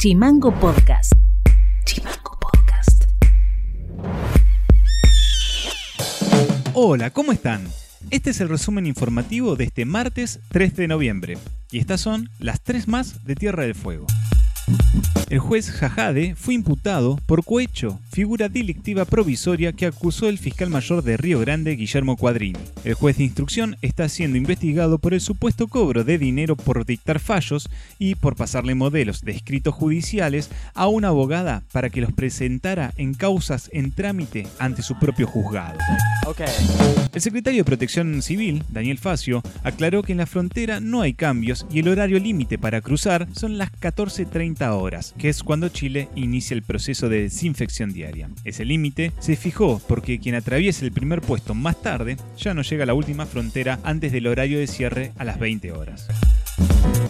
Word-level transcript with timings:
Chimango 0.00 0.50
Podcast. 0.58 1.12
Chimango 1.84 2.38
Podcast. 2.40 3.04
Hola, 6.72 7.10
¿cómo 7.10 7.32
están? 7.32 7.68
Este 8.08 8.30
es 8.30 8.40
el 8.40 8.48
resumen 8.48 8.86
informativo 8.86 9.56
de 9.56 9.64
este 9.64 9.84
martes 9.84 10.40
3 10.52 10.74
de 10.74 10.88
noviembre. 10.88 11.36
Y 11.70 11.80
estas 11.80 12.00
son 12.00 12.30
las 12.38 12.62
tres 12.62 12.88
más 12.88 13.26
de 13.26 13.34
Tierra 13.34 13.64
del 13.64 13.74
Fuego. 13.74 14.06
El 15.30 15.38
juez 15.38 15.70
Jajade 15.70 16.34
fue 16.34 16.54
imputado 16.54 17.16
por 17.24 17.44
cohecho, 17.44 18.00
figura 18.10 18.48
delictiva 18.48 19.04
provisoria 19.04 19.72
que 19.72 19.86
acusó 19.86 20.28
el 20.28 20.38
fiscal 20.38 20.70
mayor 20.70 21.04
de 21.04 21.16
Río 21.16 21.38
Grande, 21.38 21.76
Guillermo 21.76 22.16
Cuadrini. 22.16 22.58
El 22.82 22.94
juez 22.94 23.18
de 23.18 23.22
instrucción 23.22 23.76
está 23.80 24.08
siendo 24.08 24.36
investigado 24.36 24.98
por 24.98 25.14
el 25.14 25.20
supuesto 25.20 25.68
cobro 25.68 26.02
de 26.02 26.18
dinero 26.18 26.56
por 26.56 26.84
dictar 26.84 27.20
fallos 27.20 27.70
y 27.96 28.16
por 28.16 28.34
pasarle 28.34 28.74
modelos 28.74 29.20
de 29.20 29.30
escritos 29.30 29.72
judiciales 29.72 30.50
a 30.74 30.88
una 30.88 31.08
abogada 31.08 31.62
para 31.70 31.90
que 31.90 32.00
los 32.00 32.12
presentara 32.12 32.92
en 32.96 33.14
causas 33.14 33.70
en 33.72 33.92
trámite 33.92 34.48
ante 34.58 34.82
su 34.82 34.98
propio 34.98 35.28
juzgado. 35.28 35.78
El 37.12 37.20
secretario 37.20 37.60
de 37.60 37.64
Protección 37.64 38.20
Civil, 38.22 38.64
Daniel 38.68 38.98
Facio, 38.98 39.42
aclaró 39.62 40.02
que 40.02 40.10
en 40.10 40.18
la 40.18 40.26
frontera 40.26 40.80
no 40.80 41.02
hay 41.02 41.14
cambios 41.14 41.66
y 41.70 41.78
el 41.78 41.88
horario 41.88 42.18
límite 42.18 42.58
para 42.58 42.80
cruzar 42.80 43.28
son 43.32 43.58
las 43.58 43.70
14.30 43.72 44.70
horas, 44.72 45.14
que 45.20 45.28
es 45.28 45.42
cuando 45.42 45.68
Chile 45.68 46.08
inicia 46.14 46.54
el 46.54 46.62
proceso 46.62 47.10
de 47.10 47.22
desinfección 47.22 47.92
diaria. 47.92 48.30
Ese 48.44 48.64
límite 48.64 49.12
se 49.18 49.36
fijó 49.36 49.80
porque 49.86 50.18
quien 50.18 50.34
atraviese 50.34 50.84
el 50.84 50.92
primer 50.92 51.20
puesto 51.20 51.54
más 51.54 51.80
tarde 51.82 52.16
ya 52.38 52.54
no 52.54 52.62
llega 52.62 52.84
a 52.84 52.86
la 52.86 52.94
última 52.94 53.26
frontera 53.26 53.78
antes 53.84 54.12
del 54.12 54.26
horario 54.26 54.58
de 54.58 54.66
cierre 54.66 55.12
a 55.18 55.24
las 55.24 55.38
20 55.38 55.72
horas. 55.72 56.08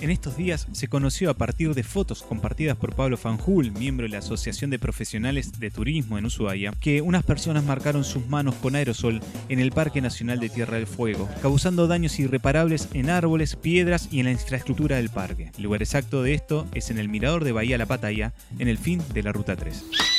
En 0.00 0.10
estos 0.10 0.36
días 0.36 0.68
se 0.72 0.88
conoció 0.88 1.28
a 1.28 1.34
partir 1.34 1.74
de 1.74 1.82
fotos 1.82 2.22
compartidas 2.22 2.76
por 2.76 2.94
Pablo 2.94 3.16
Fanjul, 3.16 3.72
miembro 3.72 4.04
de 4.04 4.10
la 4.10 4.18
Asociación 4.18 4.70
de 4.70 4.78
Profesionales 4.78 5.58
de 5.58 5.70
Turismo 5.70 6.18
en 6.18 6.26
Ushuaia, 6.26 6.72
que 6.80 7.02
unas 7.02 7.24
personas 7.24 7.64
marcaron 7.64 8.04
sus 8.04 8.26
manos 8.26 8.54
con 8.54 8.76
aerosol 8.76 9.20
en 9.48 9.58
el 9.58 9.72
Parque 9.72 10.00
Nacional 10.00 10.40
de 10.40 10.48
Tierra 10.48 10.76
del 10.76 10.86
Fuego, 10.86 11.28
causando 11.42 11.88
daños 11.88 12.18
irreparables 12.18 12.88
en 12.94 13.10
árboles, 13.10 13.56
piedras 13.56 14.08
y 14.10 14.20
en 14.20 14.26
la 14.26 14.32
infraestructura 14.32 14.96
del 14.96 15.10
parque. 15.10 15.50
El 15.56 15.64
lugar 15.64 15.82
exacto 15.82 16.22
de 16.22 16.34
esto 16.34 16.66
es 16.74 16.90
en 16.90 16.98
el 16.98 17.08
mirador 17.08 17.44
de 17.44 17.52
Bahía 17.52 17.76
La 17.76 17.86
Pataya, 17.86 18.32
en 18.58 18.68
el 18.68 18.78
fin 18.78 19.02
de 19.12 19.22
la 19.22 19.32
Ruta 19.32 19.56
3. 19.56 20.17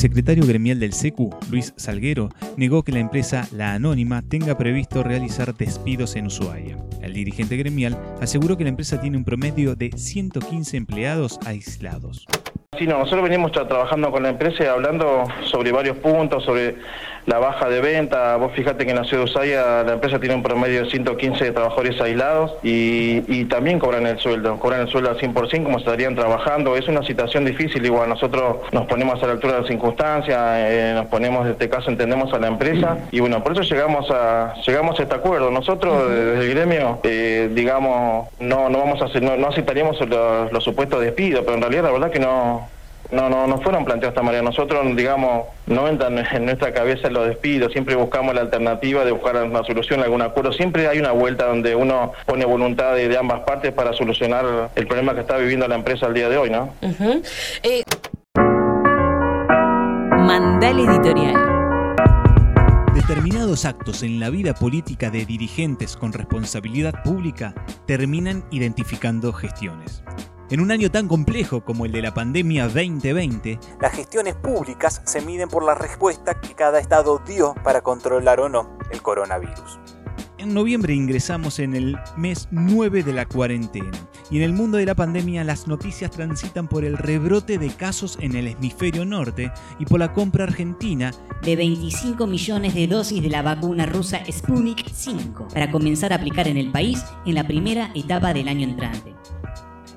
Secretario 0.00 0.46
gremial 0.46 0.80
del 0.80 0.94
SECU, 0.94 1.28
Luis 1.50 1.74
Salguero, 1.76 2.30
negó 2.56 2.82
que 2.82 2.90
la 2.90 3.00
empresa 3.00 3.46
La 3.52 3.74
Anónima 3.74 4.22
tenga 4.22 4.56
previsto 4.56 5.02
realizar 5.02 5.54
despidos 5.54 6.16
en 6.16 6.24
Ushuaia. 6.24 6.78
El 7.02 7.12
dirigente 7.12 7.58
gremial 7.58 7.98
aseguró 8.22 8.56
que 8.56 8.64
la 8.64 8.70
empresa 8.70 8.98
tiene 8.98 9.18
un 9.18 9.24
promedio 9.24 9.76
de 9.76 9.90
115 9.94 10.78
empleados 10.78 11.38
aislados. 11.44 12.24
Sí, 12.78 12.86
no, 12.86 12.98
nosotros 12.98 13.24
venimos 13.24 13.52
trabajando 13.52 14.10
con 14.10 14.22
la 14.22 14.30
empresa 14.30 14.64
y 14.64 14.66
hablando 14.68 15.26
sobre 15.42 15.70
varios 15.70 15.98
puntos, 15.98 16.44
sobre 16.44 16.76
la 17.26 17.38
baja 17.38 17.68
de 17.68 17.80
venta. 17.80 18.36
Vos 18.36 18.52
fíjate 18.54 18.84
que 18.84 18.90
en 18.90 18.96
la 18.96 19.04
ciudad 19.04 19.24
de 19.24 19.30
Usaya 19.30 19.82
la 19.82 19.92
empresa 19.94 20.18
tiene 20.18 20.34
un 20.34 20.42
promedio 20.42 20.84
de 20.84 20.90
115 20.90 21.52
trabajadores 21.52 22.00
aislados 22.00 22.52
y, 22.62 23.44
también 23.44 23.78
cobran 23.78 24.06
el 24.06 24.18
sueldo, 24.18 24.58
cobran 24.58 24.82
el 24.82 24.88
sueldo 24.88 25.10
al 25.10 25.18
100% 25.18 25.64
como 25.64 25.78
estarían 25.78 26.14
trabajando. 26.14 26.76
Es 26.76 26.86
una 26.88 27.02
situación 27.02 27.44
difícil, 27.44 27.84
igual 27.84 28.08
nosotros 28.08 28.58
nos 28.72 28.86
ponemos 28.86 29.22
a 29.22 29.26
la 29.26 29.32
altura 29.32 29.54
de 29.54 29.58
las 29.60 29.68
circunstancias, 29.68 30.38
eh, 30.38 30.92
nos 30.94 31.06
ponemos, 31.06 31.46
en 31.46 31.52
este 31.52 31.68
caso 31.68 31.90
entendemos 31.90 32.32
a 32.32 32.38
la 32.38 32.48
empresa 32.48 32.98
y 33.10 33.20
bueno, 33.20 33.42
por 33.42 33.52
eso 33.52 33.62
llegamos 33.62 34.10
a 34.10 34.54
llegamos 34.66 34.98
a 35.00 35.02
este 35.02 35.14
acuerdo. 35.14 35.50
Nosotros 35.50 36.08
desde 36.08 36.44
el 36.44 36.50
gremio, 36.50 37.00
eh, 37.02 37.50
digamos, 37.52 38.28
no 38.38 38.68
no 38.68 38.78
vamos 38.78 39.02
a 39.02 39.06
hacer, 39.06 39.22
no, 39.22 39.46
aceptaríamos 39.46 40.00
los, 40.08 40.52
los 40.52 40.64
supuestos 40.64 41.00
despidos, 41.00 41.42
pero 41.44 41.54
en 41.56 41.62
realidad 41.62 41.84
la 41.84 41.92
verdad 41.92 42.10
que 42.10 42.20
no 42.20 42.68
no, 43.12 43.28
no, 43.28 43.46
no 43.46 43.58
fueron 43.60 43.84
planteados 43.84 44.14
de 44.14 44.20
esta 44.20 44.22
manera. 44.22 44.42
Nosotros, 44.42 44.96
digamos, 44.96 45.46
no 45.66 45.88
entran 45.88 46.18
en 46.18 46.44
nuestra 46.44 46.72
cabeza 46.72 47.10
los 47.10 47.26
despidos, 47.26 47.72
siempre 47.72 47.94
buscamos 47.94 48.34
la 48.34 48.42
alternativa 48.42 49.04
de 49.04 49.12
buscar 49.12 49.36
una 49.44 49.62
solución, 49.64 50.02
algún 50.02 50.22
acuerdo. 50.22 50.52
Siempre 50.52 50.88
hay 50.88 50.98
una 50.98 51.12
vuelta 51.12 51.46
donde 51.46 51.74
uno 51.74 52.12
pone 52.26 52.44
voluntad 52.44 52.94
de, 52.94 53.10
ambas 53.20 53.40
partes 53.40 53.72
para 53.72 53.92
solucionar 53.92 54.70
el 54.74 54.86
problema 54.86 55.14
que 55.14 55.20
está 55.20 55.36
viviendo 55.36 55.66
la 55.68 55.74
empresa 55.74 56.06
al 56.06 56.14
día 56.14 56.28
de 56.28 56.38
hoy, 56.38 56.50
¿no? 56.50 56.72
Eh, 57.62 57.82
Mandal 60.10 60.78
Editorial. 60.78 61.60
Determinados 62.94 63.64
actos 63.64 64.02
en 64.02 64.20
la 64.20 64.30
vida 64.30 64.54
política 64.54 65.10
de 65.10 65.26
dirigentes 65.26 65.96
con 65.96 66.12
responsabilidad 66.12 67.02
pública 67.02 67.54
terminan 67.86 68.44
identificando 68.50 69.32
gestiones. 69.32 70.04
En 70.50 70.58
un 70.58 70.72
año 70.72 70.90
tan 70.90 71.06
complejo 71.06 71.64
como 71.64 71.86
el 71.86 71.92
de 71.92 72.02
la 72.02 72.12
pandemia 72.12 72.64
2020, 72.64 73.60
las 73.80 73.92
gestiones 73.92 74.34
públicas 74.34 75.00
se 75.04 75.20
miden 75.20 75.48
por 75.48 75.64
la 75.64 75.76
respuesta 75.76 76.40
que 76.40 76.54
cada 76.54 76.80
estado 76.80 77.22
dio 77.24 77.54
para 77.62 77.82
controlar 77.82 78.40
o 78.40 78.48
no 78.48 78.76
el 78.90 79.00
coronavirus. 79.00 79.78
En 80.38 80.52
noviembre 80.52 80.92
ingresamos 80.92 81.60
en 81.60 81.76
el 81.76 81.96
mes 82.16 82.48
9 82.50 83.04
de 83.04 83.12
la 83.12 83.26
cuarentena 83.26 83.92
y 84.28 84.38
en 84.38 84.42
el 84.42 84.52
mundo 84.52 84.76
de 84.78 84.86
la 84.86 84.96
pandemia 84.96 85.44
las 85.44 85.68
noticias 85.68 86.10
transitan 86.10 86.66
por 86.66 86.84
el 86.84 86.96
rebrote 86.96 87.56
de 87.56 87.68
casos 87.68 88.18
en 88.20 88.34
el 88.34 88.48
hemisferio 88.48 89.04
norte 89.04 89.52
y 89.78 89.84
por 89.84 90.00
la 90.00 90.12
compra 90.12 90.44
argentina 90.44 91.12
de 91.42 91.54
25 91.54 92.26
millones 92.26 92.74
de 92.74 92.88
dosis 92.88 93.22
de 93.22 93.28
la 93.28 93.42
vacuna 93.42 93.86
rusa 93.86 94.20
Sputnik 94.28 94.90
5 94.92 95.48
para 95.54 95.70
comenzar 95.70 96.12
a 96.12 96.16
aplicar 96.16 96.48
en 96.48 96.56
el 96.56 96.72
país 96.72 97.04
en 97.24 97.36
la 97.36 97.46
primera 97.46 97.92
etapa 97.94 98.32
del 98.32 98.48
año 98.48 98.66
entrante. 98.66 99.14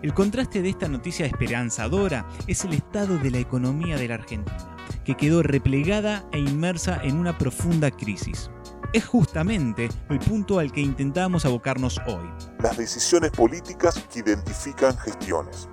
El 0.03 0.13
contraste 0.13 0.61
de 0.61 0.67
esta 0.67 0.89
noticia 0.89 1.25
esperanzadora 1.25 2.27
es 2.45 2.65
el 2.65 2.73
estado 2.73 3.17
de 3.17 3.31
la 3.31 3.37
economía 3.37 3.95
de 3.95 4.09
la 4.09 4.15
Argentina, 4.15 4.75
que 5.05 5.15
quedó 5.15 5.41
replegada 5.43 6.25
e 6.33 6.39
inmersa 6.39 6.99
en 7.01 7.17
una 7.17 7.37
profunda 7.37 7.89
crisis. 7.89 8.51
Es 8.91 9.05
justamente 9.05 9.87
el 10.09 10.19
punto 10.19 10.59
al 10.59 10.73
que 10.73 10.81
intentamos 10.81 11.45
abocarnos 11.45 12.01
hoy. 12.05 12.29
Las 12.61 12.77
decisiones 12.77 13.31
políticas 13.31 13.97
que 14.11 14.19
identifican 14.19 14.97
gestiones. 14.97 15.69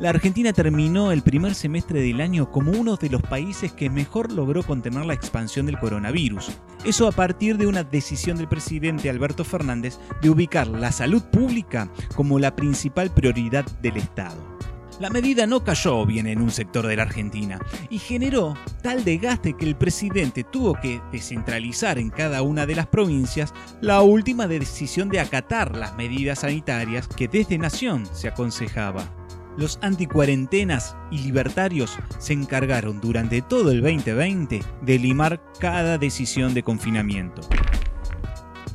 La 0.00 0.08
Argentina 0.08 0.54
terminó 0.54 1.12
el 1.12 1.20
primer 1.20 1.54
semestre 1.54 2.00
del 2.00 2.22
año 2.22 2.50
como 2.50 2.72
uno 2.72 2.96
de 2.96 3.10
los 3.10 3.20
países 3.20 3.70
que 3.70 3.90
mejor 3.90 4.32
logró 4.32 4.62
contener 4.62 5.04
la 5.04 5.12
expansión 5.12 5.66
del 5.66 5.78
coronavirus. 5.78 6.52
Eso 6.86 7.06
a 7.06 7.12
partir 7.12 7.58
de 7.58 7.66
una 7.66 7.84
decisión 7.84 8.38
del 8.38 8.48
presidente 8.48 9.10
Alberto 9.10 9.44
Fernández 9.44 9.98
de 10.22 10.30
ubicar 10.30 10.68
la 10.68 10.90
salud 10.90 11.22
pública 11.24 11.90
como 12.16 12.38
la 12.38 12.56
principal 12.56 13.10
prioridad 13.10 13.66
del 13.82 13.98
Estado. 13.98 14.56
La 15.00 15.10
medida 15.10 15.46
no 15.46 15.64
cayó 15.64 16.06
bien 16.06 16.26
en 16.26 16.40
un 16.40 16.50
sector 16.50 16.86
de 16.86 16.96
la 16.96 17.02
Argentina 17.02 17.58
y 17.90 17.98
generó 17.98 18.56
tal 18.82 19.04
desgaste 19.04 19.52
que 19.52 19.66
el 19.66 19.76
presidente 19.76 20.44
tuvo 20.44 20.80
que 20.80 21.02
descentralizar 21.12 21.98
en 21.98 22.08
cada 22.08 22.40
una 22.40 22.64
de 22.64 22.74
las 22.74 22.86
provincias 22.86 23.52
la 23.82 24.00
última 24.00 24.46
decisión 24.46 25.10
de 25.10 25.20
acatar 25.20 25.76
las 25.76 25.94
medidas 25.94 26.38
sanitarias 26.38 27.06
que 27.06 27.28
desde 27.28 27.58
Nación 27.58 28.06
se 28.14 28.28
aconsejaba. 28.28 29.19
Los 29.60 29.78
anticuarentenas 29.82 30.96
y 31.10 31.18
libertarios 31.18 31.98
se 32.18 32.32
encargaron 32.32 32.98
durante 32.98 33.42
todo 33.42 33.72
el 33.72 33.82
2020 33.82 34.62
de 34.80 34.98
limar 34.98 35.42
cada 35.58 35.98
decisión 35.98 36.54
de 36.54 36.62
confinamiento. 36.62 37.42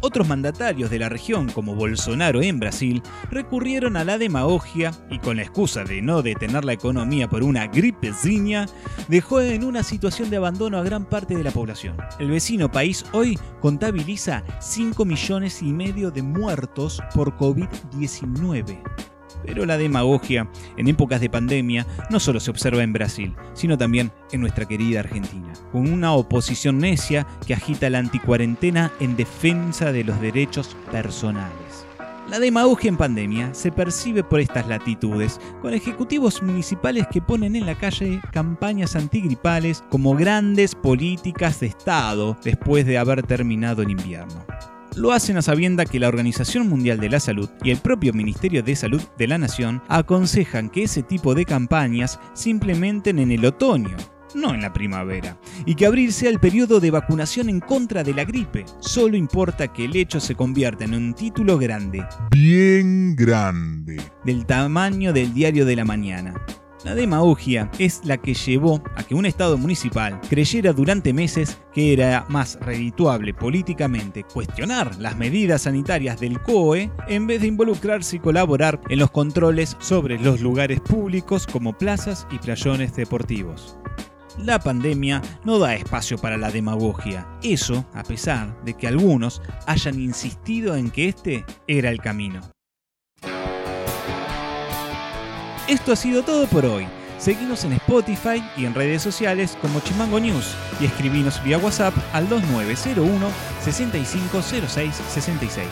Otros 0.02 0.28
mandatarios 0.28 0.92
de 0.92 1.00
la 1.00 1.10
región, 1.10 1.50
como 1.50 1.74
Bolsonaro 1.74 2.44
en 2.44 2.60
Brasil, 2.60 3.02
recurrieron 3.32 3.98
a 3.98 4.04
la 4.04 4.20
demagogia 4.20 4.92
y 5.10 5.18
con 5.18 5.38
la 5.38 5.42
excusa 5.42 5.84
de 5.86 6.04
no 6.04 6.22
detener 6.22 6.64
la 6.64 6.74
economía 6.74 7.28
por 7.28 7.42
una 7.42 7.66
gripezinha, 7.66 8.68
dejó 9.08 9.42
en 9.42 9.64
una 9.64 9.82
situación 9.82 10.30
de 10.30 10.38
abandono 10.38 10.78
a 10.78 10.84
gran 10.84 11.06
parte 11.06 11.36
de 11.36 11.44
la 11.44 11.50
población. 11.50 11.98
El 12.20 12.30
vecino 12.30 12.72
país 12.72 13.04
hoy 13.12 13.40
contabiliza 13.60 14.44
5 14.60 15.04
millones 15.04 15.64
y 15.64 15.74
medio 15.74 16.12
de 16.12 16.22
muertos 16.22 17.02
por 17.16 17.36
COVID-19. 17.38 19.15
Pero 19.46 19.66
la 19.66 19.78
demagogia 19.78 20.48
en 20.78 20.88
épocas 20.88 21.22
de 21.22 21.30
pandemia 21.30 21.86
no 22.10 22.20
solo 22.20 22.40
se 22.40 22.52
observa 22.52 22.84
en 22.84 22.94
Brasil, 22.94 23.36
sino 23.54 23.78
también 23.78 24.12
en 24.32 24.42
nuestra 24.42 24.66
querida 24.66 25.02
Argentina, 25.02 25.54
con 25.72 25.92
una 25.92 26.14
oposición 26.14 26.80
necia 26.80 27.28
que 27.46 27.54
agita 27.54 27.90
la 27.90 28.00
anticuarentena 28.00 28.92
en 29.00 29.16
defensa 29.16 29.92
de 29.92 30.04
los 30.04 30.20
derechos 30.22 30.76
personales. 30.92 31.86
La 32.30 32.40
demagogia 32.40 32.90
en 32.90 32.98
pandemia 32.98 33.54
se 33.54 33.72
percibe 33.72 34.24
por 34.24 34.40
estas 34.40 34.68
latitudes, 34.68 35.40
con 35.62 35.76
ejecutivos 35.76 36.42
municipales 36.42 37.06
que 37.12 37.22
ponen 37.22 37.56
en 37.56 37.68
la 37.68 37.76
calle 37.76 38.20
campañas 38.32 38.96
antigripales 38.96 39.84
como 39.90 40.16
grandes 40.16 40.74
políticas 40.74 41.60
de 41.60 41.68
Estado 41.68 42.36
después 42.44 42.88
de 42.88 42.98
haber 42.98 43.22
terminado 43.22 43.84
el 43.84 43.92
invierno 43.92 44.44
lo 44.96 45.12
hacen 45.12 45.38
a 45.38 45.42
sabienda 45.42 45.86
que 45.86 46.00
la 46.00 46.08
Organización 46.08 46.68
Mundial 46.68 47.00
de 47.00 47.10
la 47.10 47.20
Salud 47.20 47.50
y 47.64 47.72
el 47.72 47.78
propio 47.78 48.14
Ministerio 48.14 48.64
de 48.64 48.76
Salud 48.76 49.02
de 49.18 49.28
la 49.28 49.38
Nación 49.38 49.82
aconsejan 49.88 50.70
que 50.70 50.84
ese 50.84 51.04
tipo 51.04 51.36
de 51.36 51.46
campañas 51.46 52.20
se 52.34 52.50
implementen 52.50 53.20
en 53.20 53.32
el 53.32 53.46
otoño, 53.46 53.98
no 54.34 54.54
en 54.54 54.62
la 54.62 54.74
primavera, 54.74 55.38
y 55.66 55.76
que 55.76 55.86
abrirse 55.86 56.28
al 56.28 56.40
periodo 56.40 56.80
de 56.80 56.92
vacunación 56.92 57.50
en 57.50 57.60
contra 57.60 58.04
de 58.04 58.14
la 58.14 58.26
gripe. 58.26 58.66
Solo 58.80 59.18
importa 59.18 59.72
que 59.72 59.86
el 59.86 59.96
hecho 59.96 60.20
se 60.20 60.36
convierta 60.36 60.86
en 60.86 60.94
un 60.94 61.14
título 61.14 61.58
grande. 61.58 62.06
Bien 62.32 63.16
grande 63.16 63.26
grande. 63.26 64.02
del 64.24 64.46
tamaño 64.46 65.12
del 65.12 65.34
diario 65.34 65.66
de 65.66 65.76
la 65.76 65.86
mañana. 65.86 66.36
La 66.86 66.94
demagogia 66.94 67.72
es 67.80 68.02
la 68.04 68.18
que 68.18 68.36
llevó 68.36 68.80
a 68.96 69.02
que 69.02 69.16
un 69.16 69.26
Estado 69.26 69.58
municipal 69.58 70.22
creyera 70.30 70.72
durante 70.72 71.14
meses 71.14 71.58
que 71.74 71.94
era 71.94 72.28
más 72.30 72.60
redituable 72.62 73.34
políticamente 73.34 74.24
cuestionar 74.24 74.96
las 75.00 75.18
medidas 75.18 75.64
sanitarias 75.64 76.20
del 76.20 76.40
COE 76.40 76.92
en 77.08 77.26
vez 77.26 77.42
de 77.42 77.48
involucrarse 77.48 78.18
y 78.18 78.20
colaborar 78.20 78.80
en 78.88 79.00
los 79.00 79.10
controles 79.10 79.76
sobre 79.80 80.20
los 80.20 80.42
lugares 80.42 80.80
públicos 80.80 81.48
como 81.48 81.76
plazas 81.76 82.28
y 82.30 82.38
playones 82.38 82.96
deportivos. 82.96 83.80
La 84.38 84.60
pandemia 84.60 85.24
no 85.44 85.58
da 85.58 85.74
espacio 85.74 86.20
para 86.20 86.38
la 86.38 86.52
demagogia, 86.52 87.28
eso 87.42 87.84
a 87.96 88.04
pesar 88.04 88.64
de 88.64 88.76
que 88.76 88.88
algunos 88.88 89.42
hayan 89.66 90.00
insistido 90.00 90.76
en 90.76 90.92
que 90.92 91.08
este 91.08 91.46
era 91.66 91.90
el 91.90 91.98
camino. 91.98 92.42
Esto 95.68 95.94
ha 95.94 95.96
sido 95.96 96.22
todo 96.22 96.46
por 96.46 96.64
hoy. 96.64 96.88
Seguimos 97.18 97.64
en 97.64 97.74
Spotify 97.74 98.44
y 98.56 98.66
en 98.66 98.76
redes 98.76 99.02
sociales 99.02 99.58
como 99.62 99.80
Chimango 99.80 100.20
News 100.20 100.54
y 100.80 100.86
escribinos 100.86 101.44
vía 101.44 101.58
WhatsApp 101.58 101.96
al 102.14 102.30
2901 102.30 103.28
6506 103.64 104.96
66. 104.96 105.68